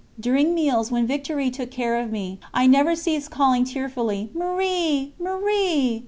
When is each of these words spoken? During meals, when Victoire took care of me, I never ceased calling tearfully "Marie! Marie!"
During 0.19 0.55
meals, 0.55 0.89
when 0.89 1.05
Victoire 1.05 1.51
took 1.51 1.69
care 1.69 1.97
of 1.99 2.09
me, 2.11 2.39
I 2.55 2.65
never 2.65 2.95
ceased 2.95 3.29
calling 3.29 3.65
tearfully 3.65 4.31
"Marie! 4.33 5.13
Marie!" 5.19 5.99